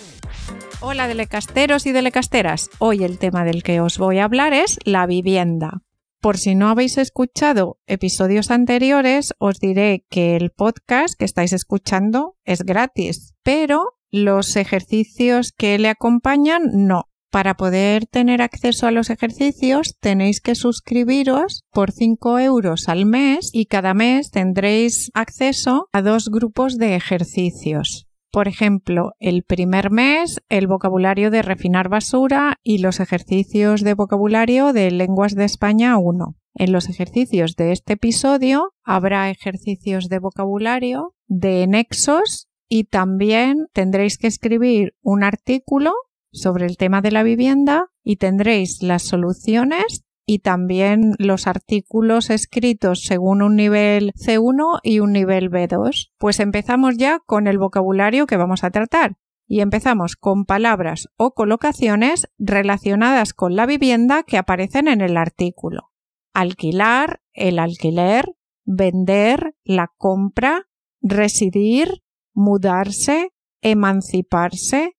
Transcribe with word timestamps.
Hola 0.81 1.07
delecasteros 1.07 1.85
y 1.85 1.91
delecasteras. 1.91 2.71
Hoy 2.79 3.03
el 3.03 3.19
tema 3.19 3.45
del 3.45 3.61
que 3.61 3.81
os 3.81 3.99
voy 3.99 4.17
a 4.17 4.23
hablar 4.23 4.51
es 4.51 4.79
la 4.83 5.05
vivienda. 5.05 5.83
Por 6.19 6.39
si 6.39 6.55
no 6.55 6.69
habéis 6.69 6.97
escuchado 6.97 7.77
episodios 7.85 8.49
anteriores, 8.49 9.35
os 9.37 9.59
diré 9.59 10.07
que 10.09 10.35
el 10.35 10.49
podcast 10.49 11.13
que 11.19 11.25
estáis 11.25 11.53
escuchando 11.53 12.35
es 12.45 12.63
gratis, 12.63 13.35
pero 13.43 13.93
los 14.09 14.55
ejercicios 14.55 15.51
que 15.51 15.77
le 15.77 15.89
acompañan 15.89 16.87
no. 16.87 17.08
Para 17.31 17.55
poder 17.55 18.07
tener 18.07 18.41
acceso 18.41 18.87
a 18.87 18.91
los 18.91 19.11
ejercicios 19.11 19.95
tenéis 19.99 20.41
que 20.41 20.55
suscribiros 20.55 21.63
por 21.71 21.91
5 21.91 22.39
euros 22.39 22.89
al 22.89 23.05
mes 23.05 23.51
y 23.53 23.65
cada 23.65 23.93
mes 23.93 24.31
tendréis 24.31 25.11
acceso 25.13 25.89
a 25.91 26.01
dos 26.01 26.29
grupos 26.29 26.77
de 26.77 26.95
ejercicios. 26.95 28.07
Por 28.31 28.47
ejemplo, 28.47 29.13
el 29.19 29.43
primer 29.43 29.91
mes 29.91 30.39
el 30.49 30.67
vocabulario 30.67 31.29
de 31.29 31.43
refinar 31.43 31.87
basura 31.87 32.57
y 32.63 32.79
los 32.79 32.99
ejercicios 32.99 33.81
de 33.81 33.93
vocabulario 33.93 34.73
de 34.73 34.89
lenguas 34.89 35.35
de 35.35 35.45
España 35.45 35.97
1. 35.97 36.35
En 36.55 36.71
los 36.71 36.89
ejercicios 36.89 37.55
de 37.55 37.71
este 37.71 37.93
episodio 37.93 38.73
habrá 38.83 39.29
ejercicios 39.29 40.09
de 40.09 40.19
vocabulario 40.19 41.13
de 41.27 41.67
nexos 41.67 42.47
y 42.67 42.85
también 42.85 43.67
tendréis 43.73 44.17
que 44.17 44.27
escribir 44.27 44.93
un 45.01 45.23
artículo 45.23 45.93
sobre 46.31 46.65
el 46.65 46.77
tema 46.77 47.01
de 47.01 47.11
la 47.11 47.23
vivienda 47.23 47.87
y 48.03 48.17
tendréis 48.17 48.81
las 48.83 49.03
soluciones 49.03 50.05
y 50.25 50.39
también 50.39 51.15
los 51.17 51.47
artículos 51.47 52.29
escritos 52.29 53.01
según 53.01 53.41
un 53.41 53.55
nivel 53.55 54.11
C1 54.13 54.79
y 54.83 54.99
un 54.99 55.11
nivel 55.11 55.49
B2. 55.49 56.11
Pues 56.19 56.39
empezamos 56.39 56.97
ya 56.97 57.19
con 57.25 57.47
el 57.47 57.57
vocabulario 57.57 58.27
que 58.27 58.37
vamos 58.37 58.63
a 58.63 58.69
tratar 58.69 59.17
y 59.47 59.61
empezamos 59.61 60.15
con 60.15 60.45
palabras 60.45 61.07
o 61.17 61.31
colocaciones 61.31 62.27
relacionadas 62.37 63.33
con 63.33 63.55
la 63.55 63.65
vivienda 63.65 64.21
que 64.21 64.37
aparecen 64.37 64.87
en 64.87 65.01
el 65.01 65.17
artículo. 65.17 65.89
Alquilar, 66.35 67.21
el 67.33 67.57
alquiler, 67.57 68.35
vender, 68.65 69.55
la 69.63 69.91
compra, 69.97 70.67
residir, 71.01 72.03
mudarse, 72.35 73.31
emanciparse, 73.61 74.95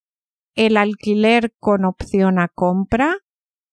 el 0.61 0.77
alquiler 0.77 1.55
con 1.59 1.87
opción 1.87 2.39
a 2.39 2.49
compra, 2.49 3.17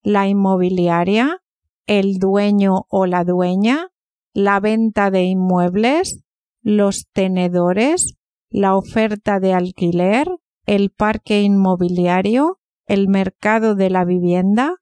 la 0.04 0.30
inmobiliaria, 0.30 1.44
el 1.86 2.18
dueño 2.18 2.86
o 2.88 3.06
la 3.06 3.26
dueña, 3.26 3.90
la 4.34 4.62
venta 4.62 5.12
de 5.12 5.26
inmuebles, 5.26 6.24
los 6.62 7.10
tenedores, 7.12 8.16
la 8.50 8.78
oferta 8.78 9.42
de 9.42 9.54
alquiler, 9.54 10.30
el 10.66 10.90
parque 10.90 11.42
inmobiliario, 11.42 12.62
el 12.86 13.10
mercado 13.10 13.76
de 13.76 13.90
la 13.90 14.06
vivienda, 14.06 14.76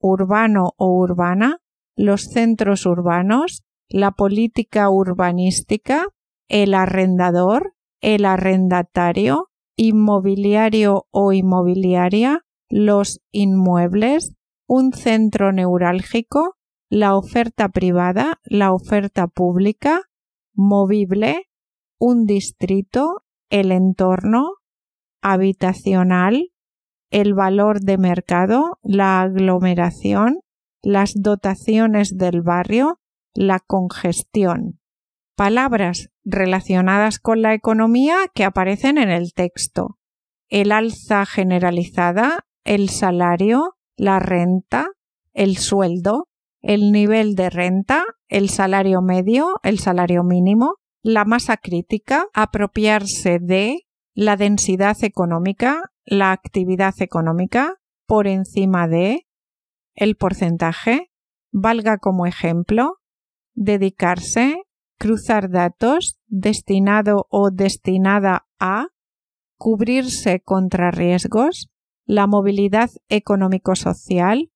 urbano 0.00 0.72
o 0.76 0.88
urbana, 0.88 1.60
los 1.94 2.22
centros 2.22 2.86
urbanos, 2.86 3.62
la 3.88 4.10
política 4.10 4.90
urbanística, 4.90 6.06
el 6.48 6.74
arrendador, 6.74 7.74
el 8.00 8.24
arrendatario, 8.24 9.51
inmobiliario 9.82 11.06
o 11.10 11.32
inmobiliaria, 11.32 12.44
los 12.68 13.20
inmuebles, 13.32 14.32
un 14.66 14.92
centro 14.92 15.52
neurálgico, 15.52 16.56
la 16.88 17.16
oferta 17.16 17.68
privada, 17.68 18.40
la 18.44 18.72
oferta 18.72 19.26
pública, 19.26 20.02
movible, 20.54 21.48
un 21.98 22.26
distrito, 22.26 23.24
el 23.50 23.72
entorno, 23.72 24.52
habitacional, 25.20 26.52
el 27.10 27.34
valor 27.34 27.80
de 27.80 27.98
mercado, 27.98 28.78
la 28.82 29.20
aglomeración, 29.20 30.40
las 30.80 31.14
dotaciones 31.14 32.16
del 32.16 32.42
barrio, 32.42 33.00
la 33.34 33.58
congestión 33.58 34.81
palabras 35.42 36.08
relacionadas 36.24 37.18
con 37.18 37.42
la 37.42 37.52
economía 37.52 38.14
que 38.32 38.44
aparecen 38.44 38.96
en 38.96 39.10
el 39.10 39.32
texto. 39.34 39.98
El 40.48 40.70
alza 40.70 41.26
generalizada, 41.26 42.46
el 42.62 42.90
salario, 42.90 43.74
la 43.96 44.20
renta, 44.20 44.90
el 45.32 45.56
sueldo, 45.56 46.28
el 46.60 46.92
nivel 46.92 47.34
de 47.34 47.50
renta, 47.50 48.04
el 48.28 48.50
salario 48.50 49.02
medio, 49.02 49.58
el 49.64 49.80
salario 49.80 50.22
mínimo, 50.22 50.76
la 51.02 51.24
masa 51.24 51.56
crítica, 51.56 52.26
apropiarse 52.34 53.40
de 53.40 53.80
la 54.14 54.36
densidad 54.36 54.96
económica, 55.02 55.90
la 56.04 56.30
actividad 56.30 56.94
económica, 57.00 57.80
por 58.06 58.28
encima 58.28 58.86
de, 58.86 59.26
el 59.96 60.14
porcentaje, 60.14 61.10
valga 61.50 61.98
como 61.98 62.26
ejemplo, 62.26 62.98
dedicarse, 63.54 64.62
cruzar 65.02 65.50
datos, 65.50 66.20
destinado 66.28 67.26
o 67.28 67.50
destinada 67.50 68.46
a, 68.60 68.86
cubrirse 69.56 70.38
contra 70.44 70.92
riesgos, 70.92 71.72
la 72.06 72.28
movilidad 72.28 72.88
económico-social, 73.08 74.52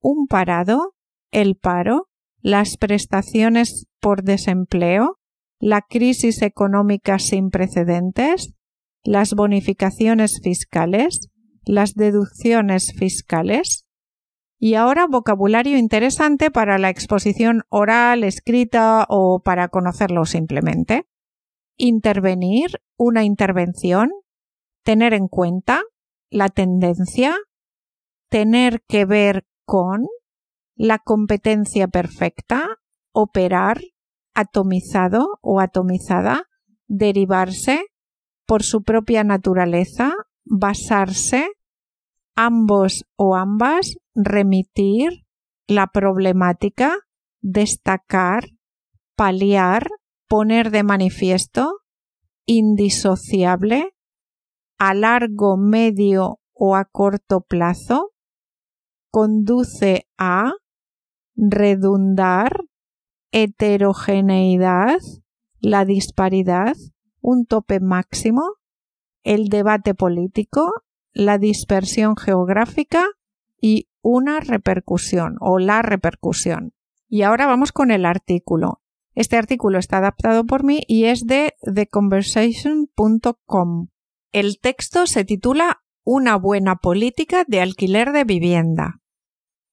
un 0.00 0.28
parado, 0.28 0.94
el 1.32 1.56
paro, 1.56 2.08
las 2.40 2.76
prestaciones 2.76 3.88
por 3.98 4.22
desempleo, 4.22 5.18
la 5.58 5.82
crisis 5.82 6.42
económica 6.42 7.18
sin 7.18 7.50
precedentes, 7.50 8.54
las 9.02 9.34
bonificaciones 9.34 10.38
fiscales, 10.40 11.28
las 11.64 11.94
deducciones 11.94 12.92
fiscales, 12.96 13.87
y 14.58 14.74
ahora 14.74 15.06
vocabulario 15.06 15.78
interesante 15.78 16.50
para 16.50 16.78
la 16.78 16.90
exposición 16.90 17.62
oral, 17.68 18.24
escrita 18.24 19.06
o 19.08 19.40
para 19.40 19.68
conocerlo 19.68 20.24
simplemente. 20.24 21.06
Intervenir, 21.76 22.80
una 22.96 23.22
intervención, 23.22 24.10
tener 24.82 25.14
en 25.14 25.28
cuenta, 25.28 25.82
la 26.28 26.48
tendencia, 26.48 27.36
tener 28.28 28.82
que 28.88 29.04
ver 29.04 29.46
con, 29.64 30.06
la 30.74 30.98
competencia 30.98 31.86
perfecta, 31.88 32.78
operar, 33.12 33.80
atomizado 34.34 35.38
o 35.40 35.60
atomizada, 35.60 36.44
derivarse, 36.86 37.86
por 38.46 38.62
su 38.62 38.82
propia 38.82 39.24
naturaleza, 39.24 40.14
basarse, 40.44 41.48
ambos 42.38 43.04
o 43.16 43.34
ambas, 43.34 43.96
remitir, 44.14 45.26
la 45.66 45.88
problemática, 45.88 46.94
destacar, 47.40 48.44
paliar, 49.16 49.88
poner 50.28 50.70
de 50.70 50.84
manifiesto, 50.84 51.80
indisociable, 52.46 53.92
a 54.78 54.94
largo, 54.94 55.56
medio 55.56 56.38
o 56.54 56.76
a 56.76 56.84
corto 56.84 57.40
plazo, 57.40 58.12
conduce 59.10 60.06
a, 60.16 60.52
redundar, 61.34 62.52
heterogeneidad, 63.32 65.00
la 65.58 65.84
disparidad, 65.84 66.76
un 67.20 67.46
tope 67.46 67.80
máximo, 67.80 68.44
el 69.24 69.48
debate 69.48 69.96
político, 69.96 70.70
la 71.12 71.38
dispersión 71.38 72.16
geográfica 72.16 73.04
y 73.60 73.88
una 74.02 74.40
repercusión 74.40 75.36
o 75.40 75.58
la 75.58 75.82
repercusión. 75.82 76.72
Y 77.08 77.22
ahora 77.22 77.46
vamos 77.46 77.72
con 77.72 77.90
el 77.90 78.04
artículo. 78.04 78.82
Este 79.14 79.36
artículo 79.36 79.78
está 79.78 79.96
adaptado 79.98 80.46
por 80.46 80.64
mí 80.64 80.82
y 80.86 81.06
es 81.06 81.26
de 81.26 81.54
theconversation.com. 81.74 83.88
El 84.30 84.60
texto 84.60 85.06
se 85.06 85.24
titula 85.24 85.80
Una 86.04 86.36
buena 86.36 86.76
política 86.76 87.44
de 87.48 87.60
alquiler 87.60 88.12
de 88.12 88.22
vivienda. 88.24 89.00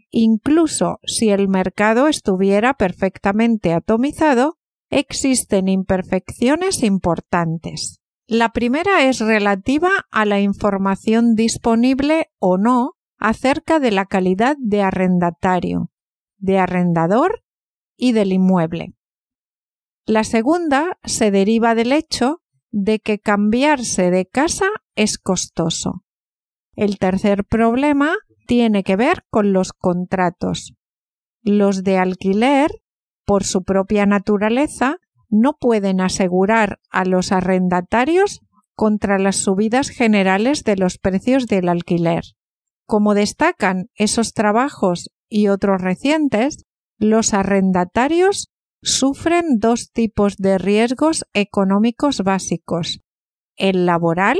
Incluso 0.10 1.00
si 1.04 1.30
el 1.30 1.48
mercado 1.48 2.08
estuviera 2.08 2.74
perfectamente 2.74 3.74
atomizado, 3.74 4.58
existen 4.90 5.68
imperfecciones 5.68 6.84
importantes. 6.84 8.02
La 8.26 8.50
primera 8.50 9.06
es 9.06 9.20
relativa 9.20 9.90
a 10.12 10.26
la 10.26 10.40
información 10.40 11.36
disponible 11.36 12.28
o 12.40 12.58
no 12.58 12.94
acerca 13.18 13.80
de 13.80 13.92
la 13.92 14.06
calidad 14.06 14.56
de 14.60 14.82
arrendatario, 14.82 15.92
de 16.38 16.58
arrendador 16.58 17.44
y 17.98 18.14
del 18.14 18.32
inmueble. 18.32 18.94
La 20.06 20.24
segunda 20.24 20.98
se 21.04 21.32
deriva 21.32 21.76
del 21.76 21.92
hecho 21.92 22.42
de 22.72 23.00
que 23.00 23.20
cambiarse 23.20 24.12
de 24.12 24.26
casa 24.26 24.68
es 24.96 25.18
costoso. 25.18 26.04
El 26.76 26.98
tercer 26.98 27.44
problema 27.46 28.16
tiene 28.48 28.84
que 28.84 28.96
ver 28.96 29.26
con 29.30 29.54
los 29.54 29.74
contratos. 29.74 30.74
Los 31.42 31.84
de 31.84 31.98
alquiler, 31.98 32.72
por 33.26 33.44
su 33.44 33.64
propia 33.64 34.06
naturaleza, 34.06 34.98
no 35.30 35.54
pueden 35.54 36.02
asegurar 36.02 36.80
a 36.90 37.06
los 37.06 37.32
arrendatarios 37.32 38.42
contra 38.76 39.20
las 39.20 39.36
subidas 39.36 39.90
generales 39.90 40.64
de 40.64 40.78
los 40.78 40.98
precios 40.98 41.46
del 41.48 41.70
alquiler. 41.70 42.24
Como 42.86 43.14
destacan 43.14 43.90
esos 43.94 44.34
trabajos 44.34 45.12
y 45.28 45.50
otros 45.50 45.82
recientes, 45.82 46.66
los 46.98 47.34
arrendatarios 47.34 48.52
sufren 48.82 49.60
dos 49.60 49.92
tipos 49.92 50.38
de 50.38 50.58
riesgos 50.58 51.26
económicos 51.34 52.22
básicos 52.24 53.02
el 53.60 53.86
laboral, 53.86 54.40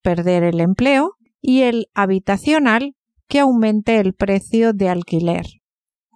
perder 0.00 0.44
el 0.44 0.60
empleo, 0.60 1.16
y 1.42 1.62
el 1.62 1.90
habitacional, 1.94 2.94
que 3.28 3.40
aumente 3.40 3.98
el 3.98 4.14
precio 4.14 4.72
de 4.72 4.88
alquiler. 4.88 5.46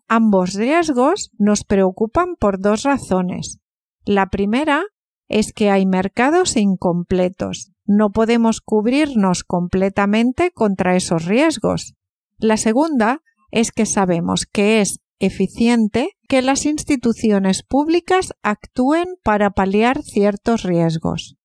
Ambos 0.09 0.55
riesgos 0.55 1.31
nos 1.39 1.65
preocupan 1.65 2.37
por 2.39 2.61
dos 2.61 2.83
razones. 2.83 3.59
La 4.05 4.29
primera 4.29 4.83
es 5.29 5.53
que 5.53 5.71
hay 5.71 5.87
mercados 5.87 6.57
incompletos. 6.57 7.73
No 7.87 8.11
podemos 8.11 8.61
cubrirnos 8.61 9.45
completamente 9.45 10.51
contra 10.51 10.97
esos 10.97 11.25
riesgos. 11.25 11.95
La 12.39 12.57
segunda 12.57 13.23
es 13.51 13.73
que 13.73 13.87
sabemos 13.87 14.45
que 14.45 14.81
es 14.81 15.01
eficiente 15.19 16.11
que 16.29 16.43
las 16.43 16.67
instituciones 16.67 17.63
públicas 17.63 18.33
actúen 18.43 19.17
para 19.23 19.51
paliar 19.51 20.03
ciertos 20.03 20.63
riesgos. 20.63 21.37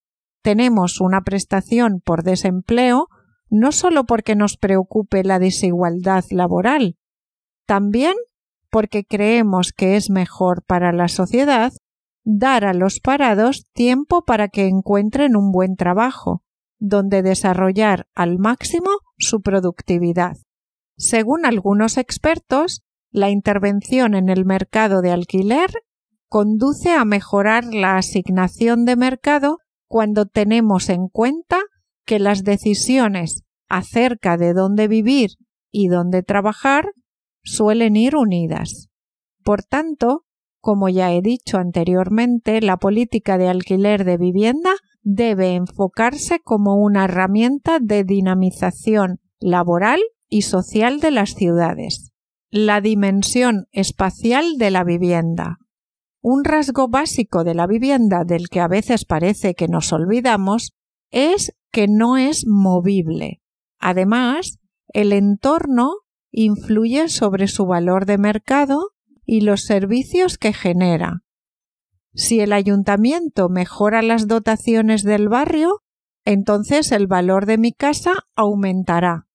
Tenemos 0.42 1.02
una 1.02 1.22
prestación 1.22 2.02
por 2.04 2.24
desempleo 2.24 3.08
no 3.50 3.72
solo 3.72 4.06
porque 4.06 4.36
nos 4.36 4.58
preocupe 4.58 5.24
la 5.24 5.40
desigualdad 5.40 6.24
laboral, 6.30 6.98
también 7.66 8.14
porque 8.70 9.04
creemos 9.04 9.72
que 9.74 9.96
es 9.96 10.10
mejor 10.10 10.64
para 10.64 10.92
la 10.92 11.08
sociedad 11.08 11.74
dar 12.24 12.66
a 12.66 12.74
los 12.74 13.00
parados 13.00 13.66
tiempo 13.74 14.24
para 14.24 14.50
que 14.50 14.68
encuentren 14.68 15.36
un 15.36 15.52
buen 15.52 15.76
trabajo, 15.76 16.44
donde 16.78 17.24
desarrollar 17.24 18.08
al 18.14 18.38
máximo 18.38 18.90
su 19.18 19.42
productividad. 19.42 20.38
Según 20.96 21.46
algunos 21.46 21.98
expertos, 21.98 22.84
la 23.12 23.30
intervención 23.30 24.14
en 24.14 24.30
el 24.30 24.46
mercado 24.46 25.02
de 25.02 25.12
alquiler 25.12 25.70
conduce 26.28 26.92
a 26.92 27.06
mejorar 27.06 27.66
la 27.66 27.98
asignación 27.98 28.86
de 28.86 28.96
mercado 28.96 29.58
cuando 29.88 30.26
tenemos 30.26 30.90
en 30.90 31.08
cuenta 31.08 31.60
que 32.06 32.20
las 32.20 32.44
decisiones 32.44 33.44
acerca 33.68 34.38
de 34.38 34.54
dónde 34.54 34.88
vivir 34.88 35.32
y 35.72 35.88
dónde 35.88 36.22
trabajar 36.22 36.92
suelen 37.44 37.96
ir 37.96 38.16
unidas. 38.16 38.90
Por 39.44 39.64
tanto, 39.64 40.26
como 40.62 40.90
ya 40.90 41.12
he 41.12 41.22
dicho 41.22 41.58
anteriormente, 41.58 42.62
la 42.62 42.78
política 42.78 43.38
de 43.38 43.48
alquiler 43.48 44.04
de 44.04 44.18
vivienda 44.18 44.72
debe 45.02 45.56
enfocarse 45.56 46.40
como 46.44 46.76
una 46.76 47.06
herramienta 47.06 47.80
de 47.80 48.04
dinamización 48.04 49.20
laboral 49.40 50.02
y 50.28 50.44
social 50.44 51.00
de 51.00 51.12
las 51.12 51.34
ciudades 51.34 52.12
la 52.52 52.82
dimensión 52.82 53.68
espacial 53.72 54.58
de 54.58 54.72
la 54.72 54.84
vivienda. 54.84 55.58
Un 56.22 56.44
rasgo 56.44 56.90
básico 56.90 57.44
de 57.44 57.54
la 57.54 57.68
vivienda 57.68 58.24
del 58.26 58.50
que 58.50 58.60
a 58.60 58.68
veces 58.68 59.06
parece 59.06 59.54
que 59.54 59.68
nos 59.68 59.94
olvidamos 59.94 60.74
es 61.12 61.56
que 61.72 61.88
no 61.88 62.18
es 62.18 62.46
movible. 62.48 63.42
Además, 63.80 64.60
el 64.92 65.14
entorno 65.14 65.92
influye 66.32 67.08
sobre 67.08 67.48
su 67.48 67.66
valor 67.66 68.06
de 68.06 68.18
mercado 68.18 68.92
y 69.26 69.42
los 69.42 69.64
servicios 69.64 70.38
que 70.38 70.54
genera. 70.54 71.22
Si 72.14 72.40
el 72.40 72.54
ayuntamiento 72.54 73.50
mejora 73.50 74.02
las 74.02 74.28
dotaciones 74.28 75.04
del 75.04 75.30
barrio, 75.30 75.84
entonces 76.26 76.92
el 76.92 77.08
valor 77.08 77.46
de 77.46 77.58
mi 77.58 77.72
casa 77.72 78.28
aumentará. 78.36 79.28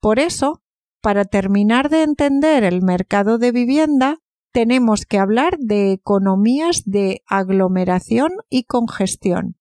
Por 0.00 0.18
eso, 0.18 0.62
para 1.04 1.26
terminar 1.26 1.90
de 1.90 2.02
entender 2.02 2.64
el 2.64 2.80
mercado 2.80 3.36
de 3.36 3.52
vivienda, 3.52 4.20
tenemos 4.54 5.04
que 5.04 5.18
hablar 5.18 5.58
de 5.58 5.92
economías 5.92 6.82
de 6.86 7.20
aglomeración 7.26 8.30
y 8.48 8.64
congestión. 8.64 9.56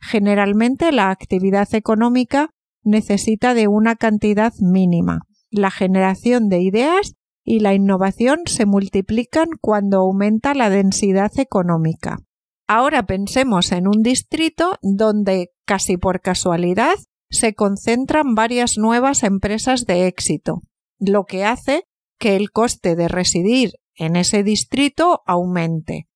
Generalmente 0.00 0.92
la 0.92 1.10
actividad 1.10 1.68
económica 1.74 2.48
necesita 2.82 3.52
de 3.52 3.68
una 3.68 3.96
cantidad 3.96 4.54
mínima. 4.58 5.26
La 5.50 5.70
generación 5.70 6.48
de 6.48 6.62
ideas 6.62 7.12
y 7.44 7.60
la 7.60 7.74
innovación 7.74 8.38
se 8.46 8.64
multiplican 8.64 9.48
cuando 9.60 9.98
aumenta 9.98 10.54
la 10.54 10.70
densidad 10.70 11.32
económica. 11.38 12.20
Ahora 12.66 13.04
pensemos 13.04 13.70
en 13.70 13.86
un 13.86 14.02
distrito 14.02 14.78
donde, 14.80 15.50
casi 15.66 15.98
por 15.98 16.22
casualidad, 16.22 16.94
se 17.28 17.52
concentran 17.52 18.34
varias 18.34 18.78
nuevas 18.78 19.24
empresas 19.24 19.84
de 19.84 20.06
éxito 20.06 20.62
lo 20.98 21.24
que 21.24 21.44
hace 21.44 21.84
que 22.18 22.36
el 22.36 22.50
coste 22.50 22.96
de 22.96 23.08
residir 23.08 23.72
en 23.94 24.16
ese 24.16 24.42
distrito 24.42 25.22
aumente. 25.26 26.08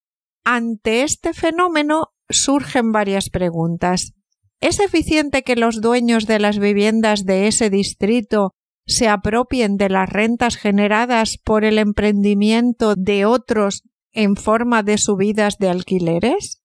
Ante 0.44 1.02
este 1.02 1.32
fenómeno 1.34 2.08
surgen 2.28 2.92
varias 2.92 3.30
preguntas. 3.30 4.12
¿Es 4.60 4.80
eficiente 4.80 5.42
que 5.42 5.56
los 5.56 5.80
dueños 5.80 6.26
de 6.26 6.38
las 6.38 6.58
viviendas 6.58 7.25
de 7.25 7.49
ese 7.49 7.70
distrito 7.70 8.54
se 8.87 9.08
apropien 9.08 9.76
de 9.76 9.88
las 9.88 10.08
rentas 10.08 10.56
generadas 10.56 11.38
por 11.42 11.64
el 11.64 11.78
emprendimiento 11.78 12.94
de 12.94 13.25
otros 13.25 13.82
en 14.12 14.37
forma 14.37 14.82
de 14.82 14.99
subidas 14.99 15.58
de 15.58 15.68
alquileres? 15.68 16.62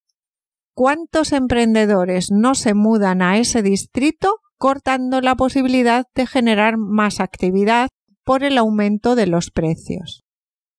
¿Cuántos 0.73 1.31
emprendedores 1.31 2.31
no 2.31 2.55
se 2.55 2.73
mudan 2.73 3.21
a 3.21 3.37
ese 3.37 3.61
distrito 3.61 4.39
cortando 4.57 5.21
la 5.21 5.35
posibilidad 5.35 6.05
de 6.15 6.27
generar 6.27 6.77
más 6.77 7.19
actividad 7.19 7.89
por 8.25 8.43
el 8.43 8.57
aumento 8.57 9.15
de 9.15 9.27
los 9.27 9.51
precios? 9.51 10.25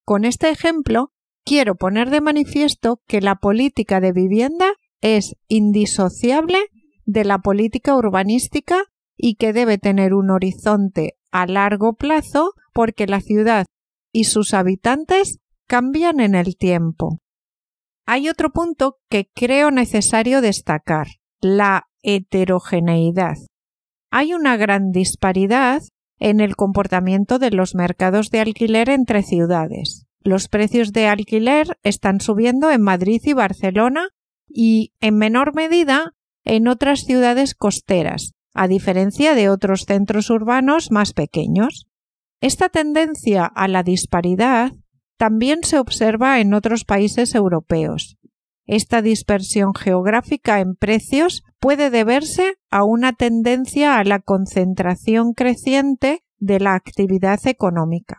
Con 0.04 0.24
este 0.24 0.50
ejemplo, 0.50 1.12
quiero 1.44 1.76
poner 1.76 2.10
de 2.10 2.20
manifiesto 2.20 3.00
que 3.06 3.20
la 3.20 3.36
política 3.36 4.00
de 4.00 4.12
vivienda 4.12 4.72
es 5.00 5.36
indisociable 5.48 6.58
de 7.04 7.24
la 7.24 7.38
política 7.38 7.94
urbanística 7.96 8.84
y 9.16 9.36
que 9.36 9.52
debe 9.52 9.78
tener 9.78 10.12
un 10.12 10.30
horizonte 10.30 11.14
a 11.30 11.46
largo 11.46 11.94
plazo 11.94 12.52
porque 12.72 13.06
la 13.06 13.20
ciudad 13.20 13.66
y 14.12 14.24
sus 14.24 14.54
habitantes 14.54 15.38
cambian 15.66 16.20
en 16.20 16.34
el 16.34 16.56
tiempo. 16.56 17.20
Hay 18.06 18.28
otro 18.28 18.50
punto 18.50 18.98
que 19.08 19.28
creo 19.34 19.70
necesario 19.70 20.40
destacar, 20.40 21.06
la 21.40 21.88
heterogeneidad. 22.02 23.36
Hay 24.10 24.32
una 24.32 24.56
gran 24.56 24.92
disparidad 24.92 25.82
en 26.18 26.40
el 26.40 26.56
comportamiento 26.56 27.38
de 27.38 27.50
los 27.50 27.74
mercados 27.74 28.30
de 28.30 28.40
alquiler 28.40 28.88
entre 28.88 29.22
ciudades. 29.22 30.06
Los 30.20 30.48
precios 30.48 30.92
de 30.92 31.06
alquiler 31.06 31.78
están 31.82 32.20
subiendo 32.20 32.70
en 32.70 32.82
Madrid 32.82 33.20
y 33.24 33.32
Barcelona 33.32 34.08
y, 34.48 34.92
en 35.00 35.16
menor 35.16 35.54
medida, 35.54 36.14
en 36.44 36.68
otras 36.68 37.00
ciudades 37.00 37.54
costeras, 37.54 38.32
a 38.54 38.68
diferencia 38.68 39.34
de 39.34 39.48
otros 39.50 39.84
centros 39.86 40.30
urbanos 40.30 40.90
más 40.90 41.12
pequeños. 41.12 41.86
Esta 42.40 42.68
tendencia 42.68 43.44
a 43.44 43.68
la 43.68 43.82
disparidad 43.82 44.72
también 45.16 45.60
se 45.62 45.78
observa 45.78 46.40
en 46.40 46.54
otros 46.54 46.84
países 46.84 47.34
europeos. 47.34 48.16
Esta 48.66 49.02
dispersión 49.02 49.74
geográfica 49.74 50.60
en 50.60 50.74
precios 50.74 51.44
puede 51.58 51.90
deberse 51.90 52.56
a 52.70 52.84
una 52.84 53.12
tendencia 53.12 53.98
a 53.98 54.04
la 54.04 54.20
concentración 54.20 55.32
creciente 55.32 56.22
de 56.38 56.60
la 56.60 56.74
actividad 56.74 57.46
económica. 57.46 58.18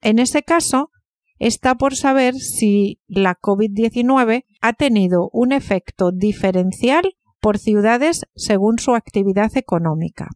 En 0.00 0.18
ese 0.18 0.42
caso, 0.42 0.90
está 1.38 1.74
por 1.74 1.96
saber 1.96 2.34
si 2.34 3.00
la 3.06 3.34
COVID-19 3.34 4.44
ha 4.60 4.72
tenido 4.72 5.30
un 5.32 5.52
efecto 5.52 6.12
diferencial 6.12 7.16
por 7.40 7.58
ciudades 7.58 8.26
según 8.34 8.78
su 8.78 8.94
actividad 8.94 9.56
económica. 9.56 10.28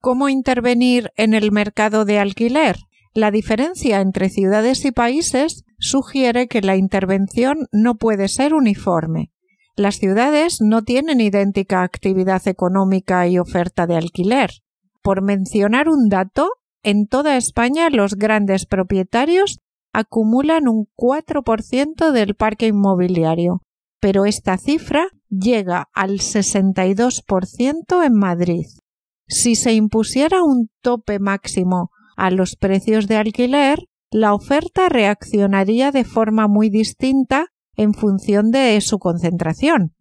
¿Cómo 0.00 0.28
intervenir 0.28 1.12
en 1.16 1.34
el 1.34 1.52
mercado 1.52 2.04
de 2.04 2.18
alquiler? 2.18 2.76
La 3.14 3.30
diferencia 3.30 4.00
entre 4.00 4.30
ciudades 4.30 4.84
y 4.84 4.90
países 4.90 5.64
sugiere 5.78 6.48
que 6.48 6.62
la 6.62 6.76
intervención 6.76 7.68
no 7.70 7.96
puede 7.96 8.28
ser 8.28 8.54
uniforme. 8.54 9.31
Las 9.74 9.96
ciudades 9.96 10.60
no 10.60 10.82
tienen 10.82 11.20
idéntica 11.20 11.82
actividad 11.82 12.46
económica 12.46 13.26
y 13.26 13.38
oferta 13.38 13.86
de 13.86 13.96
alquiler. 13.96 14.50
Por 15.02 15.22
mencionar 15.22 15.88
un 15.88 16.10
dato, 16.10 16.50
en 16.82 17.06
toda 17.06 17.38
España 17.38 17.88
los 17.88 18.14
grandes 18.16 18.66
propietarios 18.66 19.60
acumulan 19.94 20.68
un 20.68 20.88
4% 20.96 22.12
del 22.12 22.34
parque 22.34 22.66
inmobiliario, 22.66 23.62
pero 24.00 24.26
esta 24.26 24.58
cifra 24.58 25.06
llega 25.30 25.88
al 25.94 26.18
62% 26.18 28.04
en 28.04 28.14
Madrid. 28.14 28.66
Si 29.26 29.54
se 29.54 29.72
impusiera 29.72 30.42
un 30.42 30.68
tope 30.82 31.18
máximo 31.18 31.90
a 32.16 32.30
los 32.30 32.56
precios 32.56 33.08
de 33.08 33.16
alquiler, 33.16 33.78
la 34.10 34.34
oferta 34.34 34.90
reaccionaría 34.90 35.90
de 35.92 36.04
forma 36.04 36.46
muy 36.46 36.68
distinta 36.68 37.46
en 37.76 37.94
función 37.94 38.50
de 38.50 38.80
su 38.80 38.98
concentración. 38.98 39.94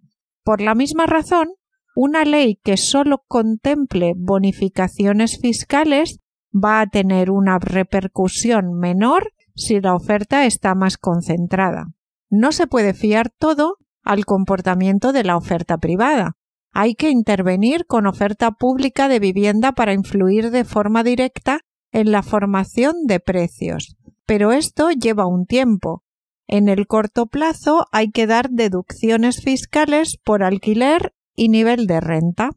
Por 0.43 0.61
la 0.61 0.75
misma 0.75 1.05
razón, 1.05 1.49
una 1.95 2.23
ley 2.23 2.59
que 2.63 2.77
solo 2.77 3.23
contemple 3.27 4.13
bonificaciones 4.15 5.39
fiscales 5.39 6.19
va 6.53 6.81
a 6.81 6.87
tener 6.87 7.31
una 7.31 7.59
repercusión 7.59 8.73
menor 8.73 9.31
si 9.55 9.79
la 9.79 9.95
oferta 9.95 10.45
está 10.45 10.75
más 10.75 10.97
concentrada. 10.97 11.87
No 12.29 12.51
se 12.51 12.67
puede 12.67 12.93
fiar 12.93 13.29
todo 13.29 13.77
al 14.03 14.25
comportamiento 14.25 15.11
de 15.11 15.23
la 15.23 15.37
oferta 15.37 15.77
privada. 15.77 16.37
Hay 16.71 16.95
que 16.95 17.09
intervenir 17.09 17.85
con 17.85 18.07
oferta 18.07 18.51
pública 18.51 19.09
de 19.09 19.19
vivienda 19.19 19.73
para 19.73 19.93
influir 19.93 20.51
de 20.51 20.63
forma 20.63 21.03
directa 21.03 21.59
en 21.91 22.11
la 22.11 22.23
formación 22.23 23.05
de 23.05 23.19
precios. 23.19 23.97
Pero 24.25 24.53
esto 24.53 24.91
lleva 24.91 25.27
un 25.27 25.45
tiempo. 25.45 26.03
En 26.51 26.67
el 26.67 26.85
corto 26.85 27.27
plazo 27.27 27.87
hay 27.93 28.11
que 28.11 28.27
dar 28.27 28.49
deducciones 28.49 29.41
fiscales 29.41 30.17
por 30.21 30.43
alquiler 30.43 31.13
y 31.33 31.47
nivel 31.47 31.87
de 31.87 32.01
renta. 32.01 32.49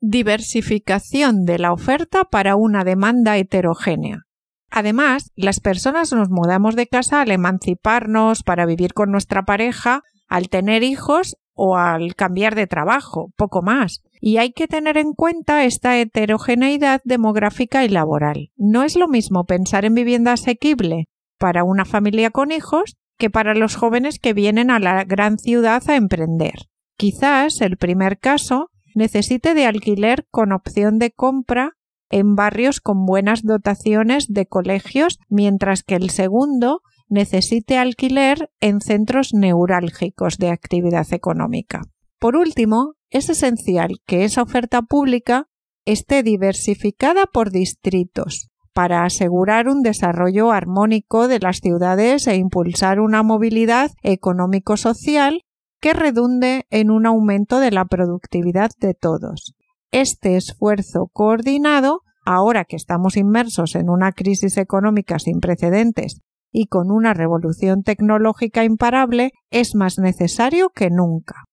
Diversificación 0.00 1.44
de 1.44 1.58
la 1.58 1.74
oferta 1.74 2.24
para 2.24 2.56
una 2.56 2.82
demanda 2.82 3.36
heterogénea. 3.36 4.22
Además, 4.70 5.32
las 5.36 5.60
personas 5.60 6.14
nos 6.14 6.30
mudamos 6.30 6.76
de 6.76 6.86
casa 6.86 7.20
al 7.20 7.30
emanciparnos 7.30 8.42
para 8.42 8.64
vivir 8.64 8.94
con 8.94 9.10
nuestra 9.10 9.42
pareja 9.42 10.00
al 10.28 10.48
tener 10.48 10.82
hijos 10.82 11.36
o 11.52 11.76
al 11.76 12.14
cambiar 12.14 12.54
de 12.54 12.66
trabajo, 12.66 13.34
poco 13.36 13.60
más. 13.60 14.02
Y 14.18 14.38
hay 14.38 14.52
que 14.52 14.66
tener 14.66 14.96
en 14.96 15.12
cuenta 15.12 15.64
esta 15.64 15.98
heterogeneidad 15.98 17.02
demográfica 17.04 17.84
y 17.84 17.90
laboral. 17.90 18.50
No 18.56 18.82
es 18.82 18.96
lo 18.96 19.08
mismo 19.08 19.44
pensar 19.44 19.84
en 19.84 19.92
vivienda 19.92 20.32
asequible 20.32 21.10
para 21.36 21.64
una 21.64 21.84
familia 21.84 22.30
con 22.30 22.50
hijos 22.50 22.96
que 23.18 23.30
para 23.30 23.54
los 23.54 23.76
jóvenes 23.76 24.18
que 24.18 24.32
vienen 24.32 24.70
a 24.70 24.78
la 24.78 25.04
gran 25.04 25.38
ciudad 25.38 25.82
a 25.88 25.96
emprender. 25.96 26.68
Quizás 26.96 27.60
el 27.60 27.76
primer 27.76 28.18
caso 28.18 28.70
necesite 28.94 29.54
de 29.54 29.66
alquiler 29.66 30.26
con 30.30 30.52
opción 30.52 30.98
de 30.98 31.10
compra 31.10 31.72
en 32.10 32.34
barrios 32.34 32.80
con 32.80 33.04
buenas 33.04 33.42
dotaciones 33.42 34.28
de 34.28 34.46
colegios, 34.46 35.18
mientras 35.28 35.82
que 35.82 35.96
el 35.96 36.10
segundo 36.10 36.82
necesite 37.08 37.78
alquiler 37.78 38.50
en 38.60 38.80
centros 38.80 39.34
neurálgicos 39.34 40.38
de 40.38 40.50
actividad 40.50 41.06
económica. 41.12 41.82
Por 42.18 42.36
último, 42.36 42.94
es 43.10 43.28
esencial 43.28 44.00
que 44.06 44.24
esa 44.24 44.42
oferta 44.42 44.82
pública 44.82 45.48
esté 45.84 46.22
diversificada 46.22 47.26
por 47.26 47.50
distritos 47.50 48.50
para 48.76 49.04
asegurar 49.04 49.68
un 49.68 49.80
desarrollo 49.80 50.52
armónico 50.52 51.28
de 51.28 51.38
las 51.38 51.60
ciudades 51.60 52.26
e 52.26 52.36
impulsar 52.36 53.00
una 53.00 53.22
movilidad 53.22 53.90
económico-social 54.02 55.46
que 55.80 55.94
redunde 55.94 56.66
en 56.68 56.90
un 56.90 57.06
aumento 57.06 57.58
de 57.58 57.70
la 57.70 57.86
productividad 57.86 58.68
de 58.78 58.92
todos. 58.92 59.54
Este 59.92 60.36
esfuerzo 60.36 61.08
coordinado, 61.10 62.02
ahora 62.26 62.66
que 62.66 62.76
estamos 62.76 63.16
inmersos 63.16 63.76
en 63.76 63.88
una 63.88 64.12
crisis 64.12 64.58
económica 64.58 65.18
sin 65.18 65.40
precedentes 65.40 66.20
y 66.52 66.66
con 66.66 66.90
una 66.90 67.14
revolución 67.14 67.82
tecnológica 67.82 68.62
imparable 68.62 69.32
es 69.50 69.74
más 69.74 69.96
necesario 69.98 70.68
que 70.68 70.90
nunca. 70.90 71.45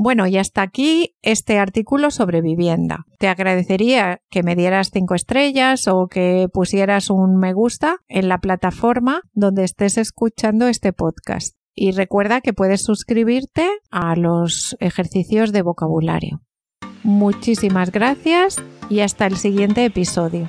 Bueno, 0.00 0.28
y 0.28 0.38
hasta 0.38 0.62
aquí 0.62 1.16
este 1.22 1.58
artículo 1.58 2.12
sobre 2.12 2.40
vivienda. 2.40 3.04
Te 3.18 3.26
agradecería 3.26 4.20
que 4.30 4.44
me 4.44 4.54
dieras 4.54 4.90
cinco 4.92 5.16
estrellas 5.16 5.88
o 5.88 6.06
que 6.06 6.46
pusieras 6.52 7.10
un 7.10 7.36
me 7.36 7.52
gusta 7.52 7.96
en 8.06 8.28
la 8.28 8.38
plataforma 8.38 9.22
donde 9.32 9.64
estés 9.64 9.98
escuchando 9.98 10.68
este 10.68 10.92
podcast. 10.92 11.56
Y 11.74 11.90
recuerda 11.90 12.40
que 12.40 12.52
puedes 12.52 12.82
suscribirte 12.82 13.68
a 13.90 14.14
los 14.14 14.76
ejercicios 14.78 15.52
de 15.52 15.62
vocabulario. 15.62 16.42
Muchísimas 17.02 17.90
gracias 17.90 18.62
y 18.88 19.00
hasta 19.00 19.26
el 19.26 19.36
siguiente 19.36 19.84
episodio. 19.84 20.48